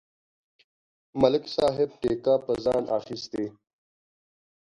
[1.21, 3.45] ملک صاحب ټېکه په ځان اخستې.